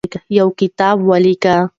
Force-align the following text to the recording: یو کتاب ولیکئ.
یو 0.37 0.47
کتاب 0.59 0.97
ولیکئ. 1.09 1.55